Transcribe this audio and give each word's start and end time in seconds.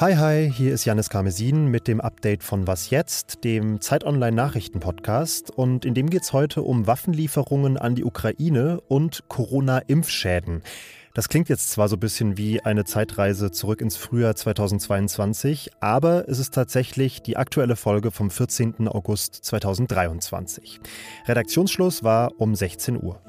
Hi, 0.00 0.14
hi, 0.14 0.52
hier 0.54 0.74
ist 0.74 0.84
Janis 0.84 1.10
Karmesin 1.10 1.66
mit 1.66 1.88
dem 1.88 2.00
Update 2.00 2.44
von 2.44 2.68
Was 2.68 2.90
Jetzt, 2.90 3.42
dem 3.42 3.80
Zeit 3.80 4.04
Online 4.04 4.30
Nachrichten 4.30 4.78
Podcast. 4.78 5.50
Und 5.50 5.84
in 5.84 5.94
dem 5.94 6.08
geht 6.08 6.22
es 6.22 6.32
heute 6.32 6.62
um 6.62 6.86
Waffenlieferungen 6.86 7.76
an 7.76 7.96
die 7.96 8.04
Ukraine 8.04 8.80
und 8.86 9.24
Corona-Impfschäden. 9.26 10.62
Das 11.14 11.28
klingt 11.28 11.48
jetzt 11.48 11.70
zwar 11.70 11.88
so 11.88 11.96
ein 11.96 12.00
bisschen 12.00 12.38
wie 12.38 12.60
eine 12.60 12.84
Zeitreise 12.84 13.50
zurück 13.50 13.80
ins 13.80 13.96
Frühjahr 13.96 14.36
2022, 14.36 15.72
aber 15.80 16.28
es 16.28 16.38
ist 16.38 16.54
tatsächlich 16.54 17.20
die 17.20 17.36
aktuelle 17.36 17.74
Folge 17.74 18.12
vom 18.12 18.30
14. 18.30 18.86
August 18.86 19.34
2023. 19.34 20.78
Redaktionsschluss 21.26 22.04
war 22.04 22.40
um 22.40 22.54
16 22.54 23.02
Uhr. 23.02 23.20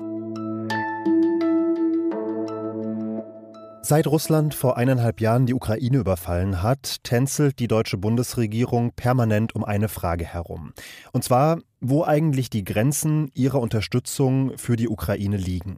Seit 3.90 4.06
Russland 4.06 4.54
vor 4.54 4.78
eineinhalb 4.78 5.20
Jahren 5.20 5.48
die 5.48 5.56
Ukraine 5.56 5.98
überfallen 5.98 6.62
hat, 6.62 7.04
tänzelt 7.04 7.58
die 7.58 7.68
deutsche 7.68 7.98
Bundesregierung 7.98 8.92
permanent 8.92 9.56
um 9.56 9.64
eine 9.64 9.88
Frage 9.90 10.26
herum. 10.26 10.74
Und 11.12 11.24
zwar, 11.24 11.58
wo 11.82 12.04
eigentlich 12.04 12.52
die 12.52 12.64
Grenzen 12.64 13.32
ihrer 13.34 13.60
Unterstützung 13.60 14.56
für 14.60 14.76
die 14.76 14.90
Ukraine 14.90 15.38
liegen. 15.38 15.78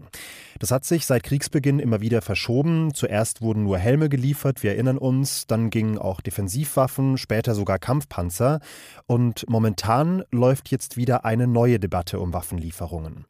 Das 0.60 0.72
hat 0.72 0.84
sich 0.84 1.06
seit 1.06 1.24
Kriegsbeginn 1.24 1.80
immer 1.80 2.02
wieder 2.02 2.22
verschoben. 2.22 2.94
Zuerst 2.94 3.42
wurden 3.42 3.64
nur 3.64 3.78
Helme 3.78 4.10
geliefert, 4.10 4.62
wir 4.62 4.72
erinnern 4.72 4.98
uns, 4.98 5.48
dann 5.48 5.70
gingen 5.70 5.98
auch 5.98 6.20
Defensivwaffen, 6.20 7.18
später 7.18 7.56
sogar 7.56 7.80
Kampfpanzer. 7.80 8.60
Und 9.08 9.46
momentan 9.48 10.24
läuft 10.32 10.70
jetzt 10.70 10.98
wieder 10.98 11.24
eine 11.24 11.48
neue 11.48 11.80
Debatte 11.80 12.20
um 12.20 12.34
Waffenlieferungen. 12.34 13.26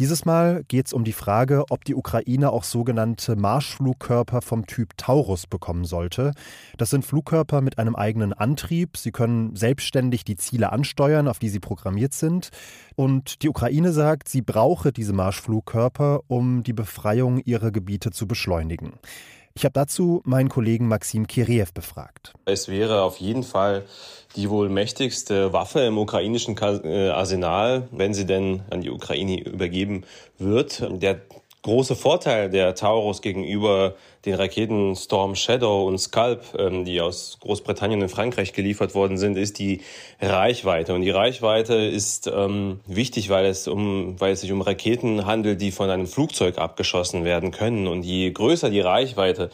Dieses 0.00 0.24
Mal 0.24 0.64
geht 0.66 0.86
es 0.86 0.94
um 0.94 1.04
die 1.04 1.12
Frage, 1.12 1.66
ob 1.68 1.84
die 1.84 1.94
Ukraine 1.94 2.52
auch 2.52 2.64
sogenannte 2.64 3.36
Marschflugkörper 3.36 4.40
vom 4.40 4.64
Typ 4.64 4.96
Taurus 4.96 5.46
bekommen 5.46 5.84
sollte. 5.84 6.32
Das 6.78 6.88
sind 6.88 7.04
Flugkörper 7.04 7.60
mit 7.60 7.78
einem 7.78 7.94
eigenen 7.94 8.32
Antrieb. 8.32 8.96
Sie 8.96 9.12
können 9.12 9.54
selbstständig 9.54 10.24
die 10.24 10.36
Ziele 10.36 10.72
ansteuern, 10.72 11.28
auf 11.28 11.38
die 11.38 11.50
sie 11.50 11.60
programmiert 11.60 12.14
sind. 12.14 12.48
Und 12.96 13.42
die 13.42 13.50
Ukraine 13.50 13.92
sagt, 13.92 14.30
sie 14.30 14.40
brauche 14.40 14.90
diese 14.90 15.12
Marschflugkörper, 15.12 16.20
um 16.28 16.62
die 16.62 16.72
Befreiung 16.72 17.38
ihrer 17.44 17.70
Gebiete 17.70 18.10
zu 18.10 18.26
beschleunigen. 18.26 18.94
Ich 19.54 19.64
habe 19.64 19.72
dazu 19.72 20.22
meinen 20.24 20.48
Kollegen 20.48 20.86
Maxim 20.86 21.26
Kiriev 21.26 21.72
befragt. 21.72 22.32
Es 22.44 22.68
wäre 22.68 23.02
auf 23.02 23.16
jeden 23.18 23.42
Fall 23.42 23.84
die 24.36 24.48
wohl 24.48 24.68
mächtigste 24.68 25.52
Waffe 25.52 25.80
im 25.80 25.98
ukrainischen 25.98 26.56
äh, 26.56 27.08
Arsenal, 27.08 27.88
wenn 27.90 28.14
sie 28.14 28.26
denn 28.26 28.62
an 28.70 28.80
die 28.80 28.90
Ukraine 28.90 29.42
übergeben 29.42 30.04
wird. 30.38 30.86
Der 31.02 31.20
große 31.62 31.94
Vorteil 31.94 32.50
der 32.50 32.74
Taurus 32.74 33.22
gegenüber 33.22 33.94
den 34.24 34.34
Raketen 34.34 34.96
Storm 34.96 35.34
Shadow 35.34 35.86
und 35.86 35.98
Scalp, 35.98 36.42
ähm, 36.58 36.84
die 36.84 37.00
aus 37.00 37.38
Großbritannien 37.40 38.02
und 38.02 38.08
Frankreich 38.08 38.52
geliefert 38.52 38.94
worden 38.94 39.18
sind, 39.18 39.36
ist 39.36 39.58
die 39.58 39.80
Reichweite. 40.20 40.94
Und 40.94 41.02
die 41.02 41.10
Reichweite 41.10 41.74
ist 41.74 42.26
ähm, 42.26 42.80
wichtig, 42.86 43.30
weil 43.30 43.46
es, 43.46 43.68
um, 43.68 44.20
weil 44.20 44.32
es 44.32 44.42
sich 44.42 44.52
um 44.52 44.60
Raketen 44.60 45.26
handelt, 45.26 45.60
die 45.60 45.70
von 45.70 45.90
einem 45.90 46.06
Flugzeug 46.06 46.58
abgeschossen 46.58 47.24
werden 47.24 47.50
können. 47.50 47.86
Und 47.86 48.02
je 48.02 48.30
größer 48.30 48.70
die 48.70 48.80
Reichweite, 48.80 49.50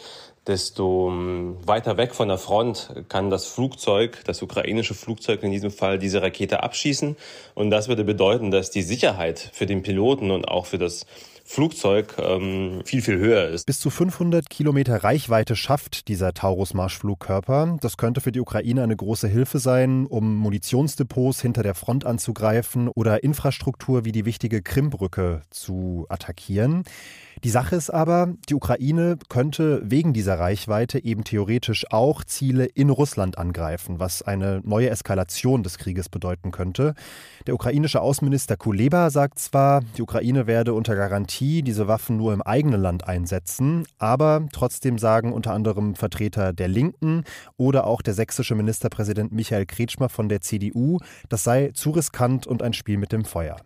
desto 0.46 1.08
ähm, 1.10 1.56
weiter 1.64 1.96
weg 1.96 2.14
von 2.14 2.28
der 2.28 2.38
Front 2.38 2.90
kann 3.08 3.30
das 3.30 3.46
Flugzeug, 3.46 4.22
das 4.24 4.42
ukrainische 4.42 4.94
Flugzeug 4.94 5.42
in 5.42 5.50
diesem 5.50 5.70
Fall, 5.70 5.98
diese 5.98 6.22
Rakete 6.22 6.62
abschießen. 6.62 7.16
Und 7.54 7.70
das 7.70 7.88
würde 7.88 8.04
bedeuten, 8.04 8.50
dass 8.50 8.70
die 8.70 8.82
Sicherheit 8.82 9.50
für 9.52 9.66
den 9.66 9.82
Piloten 9.82 10.30
und 10.30 10.46
auch 10.46 10.66
für 10.66 10.78
das 10.78 11.06
Flugzeug 11.46 12.16
ähm, 12.18 12.82
viel, 12.84 13.00
viel 13.00 13.18
höher 13.18 13.48
ist. 13.48 13.66
Bis 13.66 13.78
zu 13.78 13.88
500 13.88 14.50
Kilometer 14.50 15.04
Reichweite 15.04 15.54
schafft 15.54 16.08
dieser 16.08 16.34
Taurus-Marschflugkörper. 16.34 17.78
Das 17.80 17.96
könnte 17.96 18.20
für 18.20 18.32
die 18.32 18.40
Ukraine 18.40 18.82
eine 18.82 18.96
große 18.96 19.28
Hilfe 19.28 19.60
sein, 19.60 20.06
um 20.06 20.36
Munitionsdepots 20.36 21.40
hinter 21.40 21.62
der 21.62 21.74
Front 21.74 22.04
anzugreifen 22.04 22.88
oder 22.88 23.22
Infrastruktur 23.22 24.04
wie 24.04 24.12
die 24.12 24.24
wichtige 24.24 24.60
Krimbrücke 24.60 25.42
zu 25.50 26.06
attackieren. 26.08 26.82
Die 27.44 27.50
Sache 27.50 27.76
ist 27.76 27.90
aber, 27.90 28.32
die 28.48 28.54
Ukraine 28.54 29.18
könnte 29.28 29.82
wegen 29.84 30.14
dieser 30.14 30.38
Reichweite 30.38 31.04
eben 31.04 31.22
theoretisch 31.22 31.84
auch 31.90 32.24
Ziele 32.24 32.64
in 32.64 32.88
Russland 32.88 33.36
angreifen, 33.36 34.00
was 34.00 34.22
eine 34.22 34.62
neue 34.64 34.88
Eskalation 34.88 35.62
des 35.62 35.76
Krieges 35.76 36.08
bedeuten 36.08 36.50
könnte. 36.50 36.94
Der 37.46 37.54
ukrainische 37.54 38.00
Außenminister 38.00 38.56
Kuleba 38.56 39.10
sagt 39.10 39.38
zwar, 39.38 39.82
die 39.96 40.02
Ukraine 40.02 40.46
werde 40.46 40.72
unter 40.72 40.96
Garantie 40.96 41.62
diese 41.62 41.86
Waffen 41.86 42.16
nur 42.16 42.32
im 42.32 42.40
eigenen 42.40 42.80
Land 42.80 43.06
einsetzen, 43.06 43.84
aber 43.98 44.46
trotzdem 44.52 44.98
sagen 44.98 45.34
unter 45.34 45.52
anderem 45.52 45.94
Vertreter 45.94 46.54
der 46.54 46.68
Linken 46.68 47.24
oder 47.58 47.86
auch 47.86 48.00
der 48.00 48.14
sächsische 48.14 48.54
Ministerpräsident 48.54 49.32
Michael 49.32 49.66
Kretschmer 49.66 50.08
von 50.08 50.30
der 50.30 50.40
CDU, 50.40 50.98
das 51.28 51.44
sei 51.44 51.70
zu 51.74 51.90
riskant 51.90 52.46
und 52.46 52.62
ein 52.62 52.72
Spiel 52.72 52.96
mit 52.96 53.12
dem 53.12 53.26
Feuer. 53.26 53.56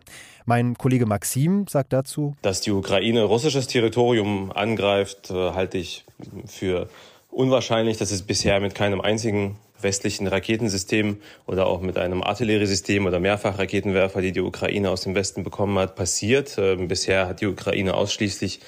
Mein 0.45 0.77
Kollege 0.77 1.05
Maxim 1.05 1.65
sagt 1.67 1.93
dazu, 1.93 2.35
dass 2.41 2.61
die 2.61 2.71
Ukraine 2.71 3.23
russisches 3.23 3.67
Territorium 3.67 4.51
angreift, 4.51 5.29
äh, 5.29 5.51
halte 5.51 5.77
ich 5.77 6.05
für 6.47 6.89
unwahrscheinlich. 7.29 7.97
Das 7.97 8.11
ist 8.11 8.23
bisher 8.23 8.59
mit 8.59 8.75
keinem 8.75 9.01
einzigen 9.01 9.57
westlichen 9.81 10.27
Raketensystem 10.27 11.17
oder 11.47 11.65
auch 11.65 11.81
mit 11.81 11.97
einem 11.97 12.21
Artilleriesystem 12.21 13.05
oder 13.05 13.19
Mehrfachraketenwerfer, 13.19 14.21
die 14.21 14.31
die 14.31 14.41
Ukraine 14.41 14.89
aus 14.89 15.01
dem 15.01 15.15
Westen 15.15 15.43
bekommen 15.43 15.77
hat, 15.79 15.95
passiert. 15.95 16.57
Äh, 16.57 16.75
bisher 16.75 17.27
hat 17.27 17.41
die 17.41 17.47
Ukraine 17.47 17.93
ausschließlich 17.93 18.59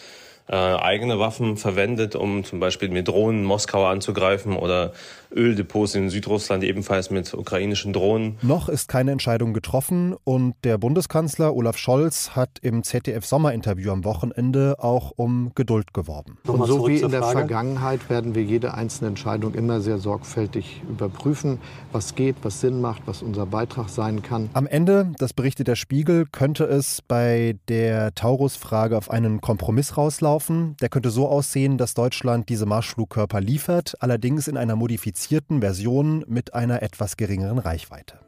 äh, 0.48 0.56
eigene 0.56 1.20
Waffen 1.20 1.56
verwendet, 1.56 2.16
um 2.16 2.44
zum 2.44 2.60
Beispiel 2.60 2.90
mit 2.90 3.08
Drohnen 3.08 3.46
Moskau 3.46 3.86
anzugreifen 3.86 4.58
oder 4.58 4.92
Öldepots 5.34 5.96
in 5.96 6.10
Südrussland 6.10 6.64
ebenfalls 6.64 7.10
mit 7.10 7.34
ukrainischen 7.34 7.94
Drohnen. 7.94 8.38
Noch 8.42 8.68
ist 8.68 8.90
keine 8.90 9.12
Entscheidung 9.12 9.54
getroffen 9.54 10.16
und 10.26 10.56
der 10.64 10.78
Bundeskanzler 10.78 11.56
Olaf 11.56 11.78
Scholz 11.78 12.32
hat 12.32 12.60
im 12.62 12.84
ZDF-Sommerinterview 12.84 13.92
am 13.92 14.04
Wochenende 14.04 14.76
auch 14.80 15.12
um 15.16 15.52
Geduld 15.56 15.94
geworben. 15.94 16.38
Und 16.46 16.66
so 16.68 16.88
wie 16.88 17.00
in 17.00 17.12
der 17.12 17.24
Vergangenheit 17.24 18.10
werden 18.10 18.36
wir 18.36 18.44
jede 18.44 18.74
einzelne 18.74 19.10
Entscheidung 19.10 19.54
immer 19.54 19.80
sehr 19.80 19.98
sorgfältig 19.98 20.82
überprüfen, 20.90 21.60
was 21.94 22.16
geht, 22.16 22.36
was 22.44 22.60
Sinn 22.60 22.82
macht, 22.82 23.04
was 23.06 23.22
unser 23.22 23.46
Beitrag 23.46 23.90
sein 23.90 24.22
kann. 24.22 24.50
Am 24.54 24.68
Ende, 24.68 25.12
das 25.18 25.34
berichtet 25.34 25.68
der 25.70 25.76
Spiegel, 25.76 26.26
könnte 26.30 26.66
es 26.66 27.02
bei 27.02 27.56
der 27.70 28.14
Taurus-Frage 28.14 28.98
auf 28.98 29.10
einen 29.10 29.42
Kompromiss 29.42 29.98
rauslaufen. 29.98 30.33
Der 30.82 30.90
könnte 30.90 31.12
so 31.12 31.28
aussehen, 31.28 31.78
dass 31.78 31.94
Deutschland 31.94 32.50
diese 32.50 32.66
Marschflugkörper 32.66 33.40
liefert, 33.40 33.96
allerdings 34.00 34.48
in 34.48 34.58
einer 34.58 34.76
modifizierten 34.76 35.04
modifizierten 35.04 35.62
Version 35.62 36.24
mit 36.28 36.54
einer 36.54 36.82
etwas 36.82 37.18
geringeren 37.18 37.60
Reichweite. 37.60 38.20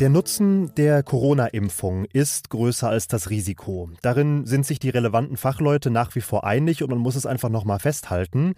Der 0.00 0.10
Nutzen 0.10 0.74
der 0.74 1.04
Corona-Impfung 1.04 2.06
ist 2.12 2.50
größer 2.50 2.88
als 2.88 3.06
das 3.06 3.30
Risiko. 3.30 3.90
Darin 4.02 4.44
sind 4.44 4.66
sich 4.66 4.80
die 4.80 4.88
relevanten 4.88 5.36
Fachleute 5.36 5.88
nach 5.88 6.16
wie 6.16 6.20
vor 6.20 6.42
einig 6.44 6.82
und 6.82 6.90
man 6.90 6.98
muss 6.98 7.14
es 7.14 7.26
einfach 7.26 7.48
nochmal 7.48 7.78
festhalten. 7.78 8.54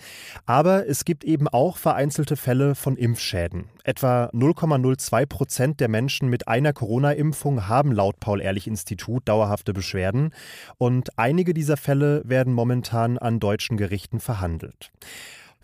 Aber 0.47 0.89
es 0.89 1.05
gibt 1.05 1.25
eben 1.25 1.47
auch 1.47 1.77
vereinzelte 1.77 2.37
Fälle 2.37 2.75
von 2.75 2.97
Impfschäden. 2.97 3.67
Etwa 3.85 4.31
0,02 4.33 5.27
Prozent 5.27 5.81
der 5.81 5.89
Menschen 5.89 6.31
mit 6.31 6.49
einer 6.49 6.73
Corona-Impfung 6.73 7.69
haben 7.69 7.93
laut 7.93 8.19
Paul-Ehrlich-Institut 8.19 9.29
dauerhafte 9.29 9.75
Beschwerden 9.75 10.33
und 10.79 11.19
einige 11.19 11.53
dieser 11.53 11.77
Fälle 11.77 12.23
werden 12.25 12.55
momentan 12.55 13.19
an 13.19 13.41
deutschen 13.41 13.77
Gerichten 13.77 14.21
verhandelt. 14.21 14.91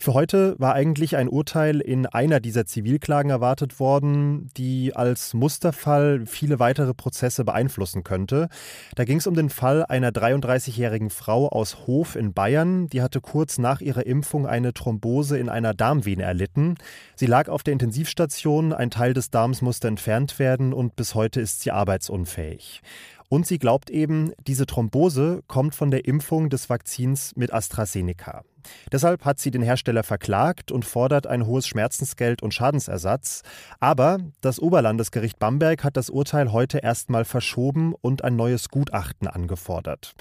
Für 0.03 0.15
heute 0.15 0.57
war 0.59 0.75
eigentlich 0.75 1.15
ein 1.15 1.29
Urteil 1.29 1.81
in 1.81 2.07
einer 2.07 2.41
dieser 2.41 2.67
Zivilklagen 2.67 3.31
erwartet 3.31 3.79
worden, 3.79 4.51
die 4.57 4.97
als 4.97 5.33
Musterfall 5.33 6.27
viele 6.27 6.59
weitere 6.59 6.93
Prozesse 6.93 7.45
beeinflussen 7.45 8.03
könnte. 8.03 8.49
Da 8.97 9.05
ging 9.05 9.19
es 9.19 9.29
um 9.29 9.37
den 9.37 9.49
Fall 9.49 9.87
einer 9.87 10.11
33-jährigen 10.11 11.09
Frau 11.09 11.49
aus 11.49 11.87
Hof 11.87 12.17
in 12.17 12.33
Bayern. 12.33 12.89
Die 12.89 13.01
hatte 13.01 13.21
kurz 13.21 13.59
nach 13.59 13.81
ihrer 13.81 14.05
Impfung 14.05 14.45
eine 14.45 14.75
Thrombose 14.75 15.39
in 15.39 15.49
einer 15.49 15.73
Darmvene 15.73 16.25
erlitten. 16.25 16.75
Sie 17.15 17.27
lag 17.27 17.49
auf 17.49 17.63
der 17.63 17.73
Intensivstation, 17.73 18.73
ein 18.73 18.91
Teil 18.91 19.15
des 19.15 19.31
Darms 19.31 19.63
musste 19.63 19.87
entfernt 19.87 20.41
werden 20.41 20.73
und 20.73 20.97
bis 20.97 21.15
heute 21.15 21.41
ist 21.41 21.61
sie 21.61 21.71
arbeitsunfähig. 21.71 22.83
Und 23.29 23.47
sie 23.47 23.61
glaubt 23.61 23.89
eben, 23.89 24.33
diese 24.49 24.67
Thrombose 24.67 25.45
kommt 25.47 25.77
von 25.77 25.93
der 25.93 26.07
Impfung 26.07 26.51
des 26.51 26.69
Vakzins 26.69 27.37
mit 27.37 27.55
AstraZeneca. 27.55 28.43
Deshalb 28.91 29.25
hat 29.25 29.39
sie 29.39 29.51
den 29.51 29.63
Hersteller 29.63 30.03
verklagt 30.03 30.73
und 30.73 30.85
fordert 30.85 31.27
ein 31.27 31.47
hohes 31.47 31.67
Schmerzensgeld 31.67 32.43
und 32.43 32.55
Schadensersatz. 32.55 33.43
Aber 33.81 34.19
das 34.41 34.59
Oberlandesgericht 34.59 35.39
Bamberg 35.39 35.85
hat 35.85 35.97
das 35.97 36.11
Urteil 36.11 36.53
heute 36.53 36.79
erstmal 36.79 37.25
verschoben 37.25 37.95
und 38.01 38.25
ein 38.25 38.37
neues 38.37 38.69
Gutachten 38.69 39.29
angefordert. 39.29 40.15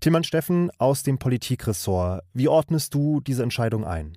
Tillmann 0.00 0.24
Steffen 0.24 0.70
aus 0.78 1.02
dem 1.02 1.18
Politikressort, 1.18 2.24
wie 2.32 2.48
ordnest 2.48 2.94
du 2.94 3.20
diese 3.20 3.42
Entscheidung 3.42 3.84
ein? 3.84 4.16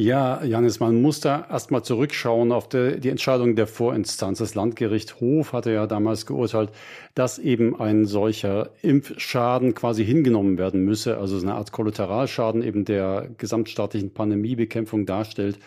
Ja, 0.00 0.44
Janis, 0.44 0.78
man 0.78 1.02
muss 1.02 1.18
da 1.18 1.46
erstmal 1.50 1.82
zurückschauen 1.82 2.52
auf 2.52 2.68
die, 2.68 3.00
die, 3.00 3.08
Entscheidung 3.08 3.56
der 3.56 3.66
Vorinstanz. 3.66 4.38
Das 4.38 4.54
Landgericht 4.54 5.20
Hof 5.20 5.52
hatte 5.52 5.72
ja 5.72 5.88
damals 5.88 6.24
geurteilt, 6.24 6.70
dass 7.16 7.40
eben 7.40 7.80
ein 7.80 8.06
solcher 8.06 8.70
Impfschaden 8.82 9.74
quasi 9.74 10.04
hingenommen 10.04 10.56
werden 10.56 10.84
müsse, 10.84 11.18
also 11.18 11.36
eine 11.40 11.54
Art 11.54 11.72
Kollateralschaden 11.72 12.62
eben 12.62 12.84
der 12.84 13.28
gesamtstaatlichen 13.38 14.14
Pandemiebekämpfung 14.14 15.04
darstellt. 15.04 15.58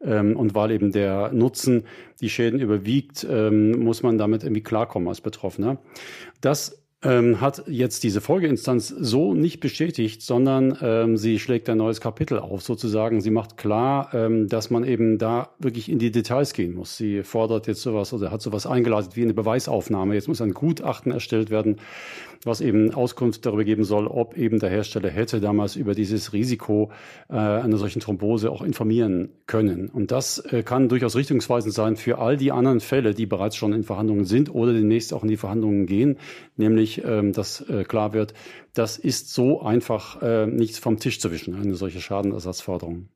Ähm, 0.00 0.34
und 0.34 0.54
weil 0.54 0.70
eben 0.70 0.90
der 0.90 1.32
Nutzen 1.34 1.84
die 2.22 2.30
Schäden 2.30 2.60
überwiegt, 2.60 3.26
ähm, 3.28 3.72
muss 3.84 4.02
man 4.02 4.16
damit 4.16 4.44
irgendwie 4.44 4.62
klarkommen 4.62 5.08
als 5.08 5.20
Betroffener. 5.20 5.76
Das 6.40 6.83
ähm, 7.04 7.40
hat 7.40 7.64
jetzt 7.66 8.02
diese 8.02 8.20
Folgeinstanz 8.20 8.88
so 8.88 9.34
nicht 9.34 9.60
bestätigt, 9.60 10.22
sondern 10.22 10.76
ähm, 10.80 11.16
sie 11.16 11.38
schlägt 11.38 11.68
ein 11.68 11.78
neues 11.78 12.00
Kapitel 12.00 12.38
auf, 12.38 12.62
sozusagen. 12.62 13.20
Sie 13.20 13.30
macht 13.30 13.56
klar, 13.56 14.10
ähm, 14.14 14.48
dass 14.48 14.70
man 14.70 14.84
eben 14.84 15.18
da 15.18 15.50
wirklich 15.58 15.90
in 15.90 15.98
die 15.98 16.10
Details 16.10 16.52
gehen 16.52 16.74
muss. 16.74 16.96
Sie 16.96 17.22
fordert 17.22 17.66
jetzt 17.66 17.82
sowas 17.82 18.12
oder 18.12 18.30
hat 18.30 18.42
sowas 18.42 18.66
eingeleitet 18.66 19.16
wie 19.16 19.22
eine 19.22 19.34
Beweisaufnahme. 19.34 20.14
Jetzt 20.14 20.28
muss 20.28 20.40
ein 20.40 20.54
Gutachten 20.54 21.12
erstellt 21.12 21.50
werden, 21.50 21.76
was 22.44 22.60
eben 22.60 22.92
Auskunft 22.94 23.46
darüber 23.46 23.64
geben 23.64 23.84
soll, 23.84 24.06
ob 24.06 24.36
eben 24.36 24.58
der 24.58 24.70
Hersteller 24.70 25.10
hätte 25.10 25.40
damals 25.40 25.76
über 25.76 25.94
dieses 25.94 26.32
Risiko 26.32 26.90
äh, 27.28 27.34
einer 27.34 27.76
solchen 27.76 28.00
Thrombose 28.00 28.50
auch 28.50 28.62
informieren 28.62 29.30
können. 29.46 29.88
Und 29.88 30.10
das 30.10 30.38
äh, 30.38 30.62
kann 30.62 30.88
durchaus 30.88 31.16
richtungsweisend 31.16 31.74
sein 31.74 31.96
für 31.96 32.18
all 32.18 32.36
die 32.36 32.52
anderen 32.52 32.80
Fälle, 32.80 33.14
die 33.14 33.26
bereits 33.26 33.56
schon 33.56 33.72
in 33.72 33.82
Verhandlungen 33.82 34.24
sind 34.24 34.54
oder 34.54 34.72
demnächst 34.72 35.12
auch 35.12 35.22
in 35.22 35.28
die 35.28 35.36
Verhandlungen 35.36 35.86
gehen, 35.86 36.18
nämlich 36.56 36.93
ähm, 37.02 37.32
dass 37.32 37.60
äh, 37.62 37.84
klar 37.84 38.12
wird, 38.12 38.34
das 38.74 38.98
ist 38.98 39.32
so 39.32 39.62
einfach 39.62 40.20
äh, 40.22 40.46
nicht 40.46 40.76
vom 40.76 40.98
Tisch 40.98 41.20
zu 41.20 41.30
wischen, 41.30 41.54
eine 41.54 41.74
solche 41.74 42.00
Schadenersatzforderung. 42.00 43.08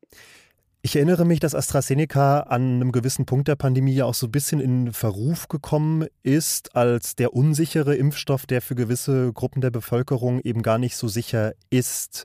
Ich 0.81 0.95
erinnere 0.95 1.25
mich, 1.25 1.41
dass 1.41 1.57
AstraZeneca 1.57 2.41
an 2.41 2.77
einem 2.77 2.93
gewissen 2.93 3.27
Punkt 3.27 3.49
der 3.49 3.57
Pandemie 3.57 3.95
ja 3.95 4.05
auch 4.05 4.15
so 4.15 4.27
ein 4.29 4.33
bisschen 4.33 4.61
in 4.61 4.93
Verruf 4.93 5.49
gekommen 5.49 6.07
ist 6.23 6.77
als 6.77 7.17
der 7.17 7.35
unsichere 7.35 7.97
Impfstoff, 7.97 8.47
der 8.47 8.63
für 8.63 8.77
gewisse 8.77 9.33
Gruppen 9.33 9.61
der 9.61 9.71
Bevölkerung 9.71 10.41
eben 10.41 10.63
gar 10.63 10.79
nicht 10.79 10.97
so 10.97 11.09
sicher 11.09 11.53
ist. 11.69 12.25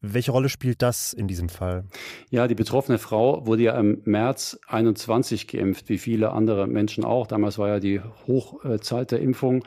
Welche 0.00 0.30
Rolle 0.30 0.48
spielt 0.48 0.80
das 0.80 1.12
in 1.12 1.26
diesem 1.26 1.48
Fall? 1.48 1.84
Ja, 2.30 2.46
die 2.46 2.54
betroffene 2.54 2.98
Frau 2.98 3.44
wurde 3.46 3.64
ja 3.64 3.78
im 3.78 4.00
März 4.04 4.60
21 4.68 5.48
geimpft, 5.48 5.88
wie 5.88 5.98
viele 5.98 6.30
andere 6.30 6.68
Menschen 6.68 7.04
auch. 7.04 7.26
Damals 7.26 7.58
war 7.58 7.68
ja 7.68 7.80
die 7.80 8.00
Hochzeit 8.28 9.10
der 9.10 9.20
Impfung. 9.20 9.64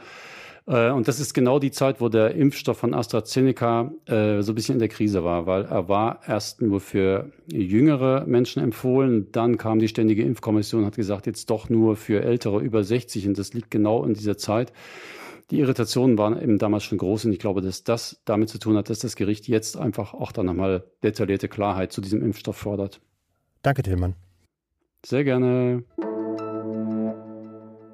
Äh, 0.72 0.92
und 0.92 1.08
das 1.08 1.20
ist 1.20 1.34
genau 1.34 1.60
die 1.60 1.72
Zeit, 1.72 2.00
wo 2.00 2.08
der 2.08 2.34
Impfstoff 2.34 2.78
von 2.78 2.94
AstraZeneca 2.94 3.92
äh, 4.06 4.42
so 4.42 4.54
ein 4.54 4.56
bisschen 4.56 4.74
in 4.74 4.80
der 4.80 4.88
Krise 4.88 5.24
war, 5.24 5.46
weil 5.46 5.66
er 5.66 5.90
war 5.90 6.22
erst 6.26 6.62
nur 6.62 6.80
für 6.80 7.30
jüngere 7.52 8.26
Menschen 8.26 8.64
empfohlen. 8.64 9.32
Dann 9.34 9.58
kam 9.58 9.80
die 9.80 9.90
Ständige 9.90 10.24
Impfkommission 10.24 10.82
und 10.82 10.88
hat 10.88 10.96
gesagt, 10.96 11.26
jetzt 11.28 11.50
doch 11.50 11.70
nur 11.70 11.98
für 11.98 12.24
Ältere 12.24 12.62
über 12.62 12.84
60. 12.84 13.28
Und 13.28 13.38
das 13.38 13.54
liegt 13.54 13.70
genau 13.70 14.06
in 14.06 14.14
dieser 14.14 14.38
Zeit. 14.38 14.72
Die 15.50 15.60
Irritationen 15.60 16.18
waren 16.18 16.42
eben 16.42 16.58
damals 16.58 16.86
schon 16.86 16.98
groß 16.98 17.26
und 17.26 17.34
ich 17.34 17.40
glaube, 17.40 17.60
dass 17.60 17.84
das 17.84 18.22
damit 18.24 18.48
zu 18.48 18.58
tun 18.58 18.78
hat, 18.78 18.90
dass 18.90 19.00
das 19.00 19.18
Gericht 19.18 19.50
jetzt 19.50 19.76
einfach 19.76 20.14
auch 20.14 20.32
dann 20.32 20.46
nochmal 20.46 20.86
detaillierte 21.04 21.50
Klarheit 21.50 21.92
zu 21.92 22.00
diesem 22.00 22.24
Impfstoff 22.24 22.56
fordert. 22.56 23.02
Danke, 23.62 23.84
Tillmann. 23.84 24.16
Sehr 25.06 25.26
gerne. 25.26 25.84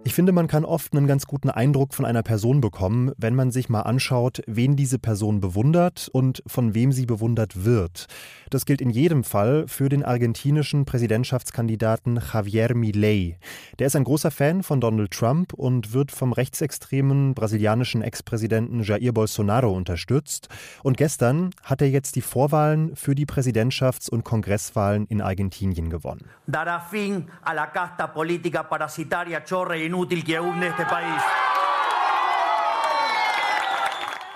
Ich 0.07 0.13
finde, 0.13 0.31
man 0.31 0.47
kann 0.47 0.63
oft 0.63 0.95
einen 0.95 1.05
ganz 1.05 1.27
guten 1.27 1.49
Eindruck 1.49 1.93
von 1.93 2.05
einer 2.05 2.23
Person 2.23 2.61
bekommen, 2.61 3.11
wenn 3.17 3.35
man 3.35 3.51
sich 3.51 3.67
mal 3.67 3.81
anschaut, 3.81 4.41
wen 4.47 4.77
diese 4.77 4.99
Person 4.99 5.41
bewundert 5.41 6.07
und 6.13 6.41
von 6.47 6.73
wem 6.73 6.93
sie 6.93 7.05
bewundert 7.05 7.65
wird. 7.65 8.07
Das 8.49 8.65
gilt 8.65 8.79
in 8.79 8.89
jedem 8.89 9.25
Fall 9.25 9.67
für 9.67 9.89
den 9.89 10.05
argentinischen 10.05 10.85
Präsidentschaftskandidaten 10.85 12.21
Javier 12.33 12.73
Milei. 12.73 13.37
Der 13.79 13.87
ist 13.87 13.97
ein 13.97 14.05
großer 14.05 14.31
Fan 14.31 14.63
von 14.63 14.79
Donald 14.79 15.11
Trump 15.11 15.51
und 15.51 15.91
wird 15.91 16.13
vom 16.13 16.31
rechtsextremen 16.31 17.33
brasilianischen 17.33 18.01
Ex-Präsidenten 18.01 18.83
Jair 18.83 19.11
Bolsonaro 19.11 19.73
unterstützt. 19.73 20.47
Und 20.83 20.95
gestern 20.95 21.49
hat 21.63 21.81
er 21.81 21.89
jetzt 21.89 22.15
die 22.15 22.21
Vorwahlen 22.21 22.95
für 22.95 23.13
die 23.13 23.25
Präsidentschafts- 23.25 24.09
und 24.09 24.23
Kongresswahlen 24.23 25.05
in 25.07 25.21
Argentinien 25.21 25.89
gewonnen. 25.89 26.29
Dará 26.47 26.79
fin 26.79 27.25
a 27.43 27.51
la 27.51 27.67
casta 27.67 28.07
política 28.07 28.63
parasitaria 28.63 29.41
chorre 29.41 29.75
inútil 29.97 30.23
que 30.23 30.39
hunde 30.39 30.67
este 30.67 30.85
país. 30.85 31.21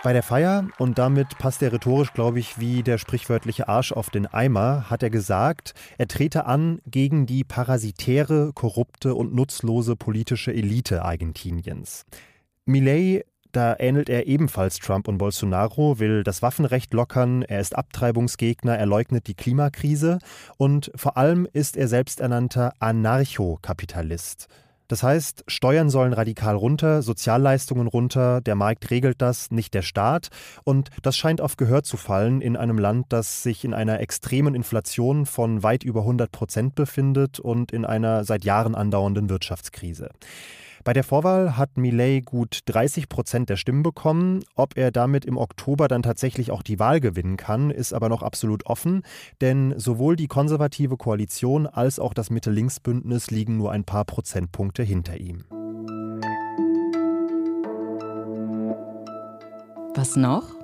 Bei 0.04 0.14
der 0.14 0.24
Feier, 0.24 0.68
und 0.80 0.98
damit 0.98 1.38
passt 1.38 1.62
er 1.62 1.72
rhetorisch, 1.72 2.14
glaube 2.14 2.40
ich, 2.40 2.60
wie 2.60 2.82
der 2.82 2.98
sprichwörtliche 2.98 3.68
Arsch 3.68 3.92
auf 3.92 4.10
den 4.10 4.26
Eimer, 4.26 4.90
hat 4.90 5.04
er 5.04 5.12
gesagt, 5.12 5.76
er 6.00 6.08
trete 6.08 6.48
an 6.48 6.80
gegen 6.88 7.28
die 7.28 7.44
parasitäre, 7.44 8.52
korrupte 8.56 9.14
und 9.14 9.36
nutzlose 9.36 9.96
politische 9.96 10.52
Elite 10.52 11.04
Argentiniens. 11.04 12.06
Millet 12.66 13.26
da 13.52 13.76
ähnelt 13.78 14.08
er 14.08 14.28
ebenfalls 14.28 14.80
Trump 14.80 15.10
und 15.10 15.18
Bolsonaro, 15.18 16.00
will 16.00 16.24
das 16.24 16.42
Waffenrecht 16.42 16.94
lockern, 16.94 17.42
er 17.42 17.60
ist 17.60 17.76
Abtreibungsgegner, 17.76 18.78
er 18.78 18.86
leugnet 18.86 19.28
die 19.28 19.34
Klimakrise 19.34 20.20
und 20.56 20.90
vor 20.96 21.18
allem 21.18 21.46
ist 21.52 21.76
er 21.76 21.90
selbsternannter 21.90 22.72
Anarchokapitalist. 22.80 24.48
Das 24.92 25.04
heißt, 25.04 25.46
Steuern 25.48 25.90
sollen 25.90 26.12
radikal 26.12 26.54
runter, 26.54 27.02
Sozialleistungen 27.02 27.88
runter, 27.88 28.42
der 28.42 28.56
Markt 28.56 28.92
regelt 28.92 29.22
das, 29.22 29.50
nicht 29.50 29.74
der 29.74 29.84
Staat. 29.84 30.28
Und 30.66 30.90
das 31.02 31.16
scheint 31.16 31.40
auf 31.40 31.56
Gehör 31.56 31.84
zu 31.84 31.96
fallen 31.96 32.42
in 32.42 32.58
einem 32.58 32.78
Land, 32.78 33.06
das 33.08 33.42
sich 33.42 33.64
in 33.64 33.74
einer 33.74 34.02
extremen 34.02 34.54
Inflation 34.54 35.26
von 35.26 35.64
weit 35.64 35.86
über 35.86 36.02
100 36.02 36.30
Prozent 36.34 36.76
befindet 36.76 37.40
und 37.40 37.72
in 37.72 37.86
einer 37.86 38.26
seit 38.26 38.44
Jahren 38.44 38.76
andauernden 38.76 39.30
Wirtschaftskrise. 39.30 40.10
Bei 40.84 40.94
der 40.94 41.04
Vorwahl 41.04 41.58
hat 41.58 41.78
Millet 41.78 42.26
gut 42.26 42.62
30 42.66 43.08
Prozent 43.08 43.50
der 43.50 43.56
Stimmen 43.56 43.84
bekommen. 43.84 44.44
Ob 44.56 44.78
er 44.78 44.92
damit 44.92 45.26
im 45.26 45.38
Oktober 45.38 45.88
dann 45.88 46.02
tatsächlich 46.02 46.50
auch 46.50 46.64
die 46.64 46.80
Wahl 46.80 47.00
gewinnen 47.00 47.38
kann, 47.38 47.70
ist 47.70 47.94
aber 47.94 48.10
noch 48.10 48.24
absolut 48.24 48.66
offen, 48.66 49.04
denn 49.42 49.76
sowohl 49.78 50.16
die 50.16 50.28
konservative 50.28 50.98
Koalition 50.98 51.68
als 51.68 52.00
auch 52.00 52.14
das 52.14 52.32
Mitte-Links-Bündnis 52.32 53.30
liegen 53.30 53.58
nur 53.58 53.72
ein 53.72 53.84
paar 53.84 54.06
Prozentpunkte 54.06 54.82
hinter 54.82 55.18
ihm. 55.18 55.46
Was 59.94 60.16
noch? 60.16 60.61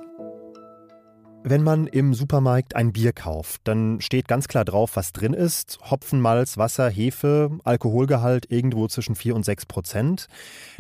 Wenn 1.49 1.63
man 1.63 1.87
im 1.87 2.13
Supermarkt 2.13 2.75
ein 2.75 2.91
Bier 2.91 3.13
kauft, 3.13 3.61
dann 3.63 4.01
steht 4.01 4.27
ganz 4.27 4.49
klar 4.49 4.65
drauf, 4.65 4.97
was 4.97 5.13
drin 5.13 5.33
ist. 5.33 5.79
Hopfen, 5.89 6.19
Malz, 6.19 6.57
Wasser, 6.57 6.89
Hefe, 6.89 7.57
Alkoholgehalt 7.63 8.51
irgendwo 8.51 8.89
zwischen 8.89 9.15
4 9.15 9.33
und 9.33 9.45
6 9.45 9.65
Prozent. 9.65 10.27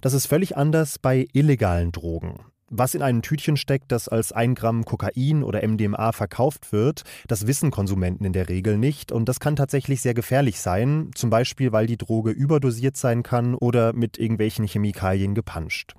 Das 0.01 0.11
ist 0.11 0.25
völlig 0.25 0.57
anders 0.57 0.99
bei 0.99 1.25
illegalen 1.31 1.93
Drogen. 1.93 2.41
Was 2.69 2.95
in 2.95 3.01
einem 3.01 3.21
Tütchen 3.21 3.55
steckt, 3.55 3.93
das 3.93 4.09
als 4.09 4.33
1 4.33 4.59
Gramm 4.59 4.83
Kokain 4.83 5.41
oder 5.41 5.65
MDMA 5.65 6.11
verkauft 6.11 6.73
wird, 6.73 7.03
das 7.29 7.47
wissen 7.47 7.71
Konsumenten 7.71 8.25
in 8.25 8.33
der 8.33 8.49
Regel 8.49 8.77
nicht 8.77 9.13
und 9.13 9.29
das 9.29 9.39
kann 9.39 9.55
tatsächlich 9.55 10.01
sehr 10.01 10.13
gefährlich 10.13 10.59
sein, 10.59 11.11
zum 11.15 11.29
Beispiel 11.29 11.71
weil 11.71 11.87
die 11.87 11.95
Droge 11.95 12.31
überdosiert 12.31 12.97
sein 12.97 13.23
kann 13.23 13.55
oder 13.55 13.93
mit 13.93 14.17
irgendwelchen 14.17 14.67
Chemikalien 14.67 15.33
gepanscht. 15.33 15.93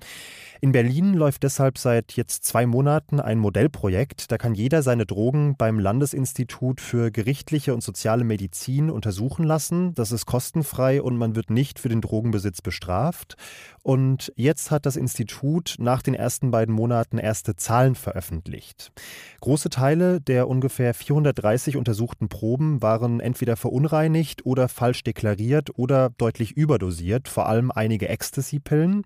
In 0.61 0.73
Berlin 0.73 1.13
läuft 1.13 1.43
deshalb 1.43 1.77
seit 1.77 2.17
jetzt 2.17 2.43
zwei 2.43 2.65
Monaten 2.65 3.21
ein 3.21 3.39
Modellprojekt. 3.39 4.29
Da 4.29 4.37
kann 4.37 4.55
jeder 4.55 4.83
seine 4.83 5.05
Drogen 5.05 5.55
beim 5.55 5.79
Landesinstitut 5.79 6.81
für 6.81 7.11
gerichtliche 7.11 7.73
und 7.73 7.81
soziale 7.81 8.25
Medizin 8.25 8.89
untersuchen 8.89 9.45
lassen. 9.45 9.93
Das 9.93 10.11
ist 10.11 10.25
kostenfrei 10.25 11.01
und 11.01 11.15
man 11.15 11.35
wird 11.37 11.49
nicht 11.49 11.79
für 11.79 11.87
den 11.87 12.01
Drogenbesitz 12.01 12.61
bestraft. 12.61 13.37
Und 13.83 14.33
jetzt 14.35 14.69
hat 14.71 14.85
das 14.85 14.97
Institut 14.97 15.75
nach 15.79 16.01
den 16.01 16.13
ersten 16.13 16.51
beiden 16.51 16.75
Monaten 16.75 17.17
erste 17.17 17.55
Zahlen 17.55 17.95
veröffentlicht. 17.95 18.91
Große 19.39 19.69
Teile 19.69 20.19
der 20.19 20.49
ungefähr 20.49 20.93
430 20.93 21.77
untersuchten 21.77 22.27
Proben 22.27 22.81
waren 22.81 23.21
entweder 23.21 23.55
verunreinigt 23.55 24.45
oder 24.45 24.67
falsch 24.67 25.03
deklariert 25.03 25.79
oder 25.79 26.09
deutlich 26.17 26.51
überdosiert, 26.57 27.29
vor 27.29 27.47
allem 27.47 27.71
einige 27.71 28.09
Ecstasy-Pillen. 28.09 29.03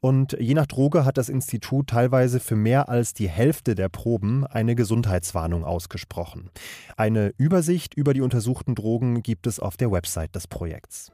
Und 0.00 0.36
je 0.38 0.54
nach 0.54 0.66
Droge 0.90 1.04
hat 1.04 1.18
das 1.18 1.28
Institut 1.28 1.86
teilweise 1.86 2.40
für 2.40 2.56
mehr 2.56 2.88
als 2.88 3.14
die 3.14 3.28
Hälfte 3.28 3.76
der 3.76 3.88
Proben 3.88 4.44
eine 4.44 4.74
Gesundheitswarnung 4.74 5.64
ausgesprochen. 5.64 6.50
Eine 6.96 7.32
Übersicht 7.38 7.94
über 7.94 8.12
die 8.12 8.22
untersuchten 8.22 8.74
Drogen 8.74 9.22
gibt 9.22 9.46
es 9.46 9.60
auf 9.60 9.76
der 9.76 9.92
Website 9.92 10.34
des 10.34 10.48
Projekts. 10.48 11.12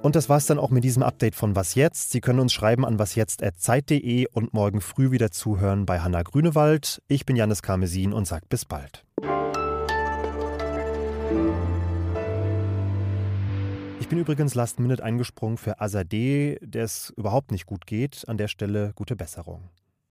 Und 0.00 0.16
das 0.16 0.30
war's 0.30 0.46
dann 0.46 0.58
auch 0.58 0.70
mit 0.70 0.84
diesem 0.84 1.02
Update 1.02 1.34
von 1.34 1.54
Was 1.54 1.74
jetzt. 1.74 2.10
Sie 2.10 2.22
können 2.22 2.40
uns 2.40 2.54
schreiben 2.54 2.86
an 2.86 2.98
wasjetzt.zeit.de 2.98 4.28
und 4.32 4.54
morgen 4.54 4.80
früh 4.80 5.10
wieder 5.10 5.30
zuhören 5.30 5.84
bei 5.84 6.00
Hanna 6.00 6.22
Grünewald. 6.22 7.02
Ich 7.08 7.26
bin 7.26 7.36
Janis 7.36 7.60
Karmesin 7.60 8.14
und 8.14 8.26
sag 8.26 8.48
bis 8.48 8.64
bald. 8.64 9.04
Ich 14.08 14.10
bin 14.10 14.20
übrigens 14.20 14.54
last 14.54 14.80
minute 14.80 15.04
eingesprungen 15.04 15.58
für 15.58 15.82
Azadeh, 15.82 16.56
der 16.62 16.84
es 16.84 17.12
überhaupt 17.18 17.50
nicht 17.50 17.66
gut 17.66 17.84
geht. 17.86 18.26
An 18.26 18.38
der 18.38 18.48
Stelle 18.48 18.92
gute 18.94 19.16
Besserung. 19.16 19.68